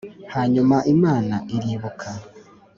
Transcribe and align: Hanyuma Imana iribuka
Hanyuma 0.33 0.75
Imana 0.93 1.35
iribuka 1.55 2.09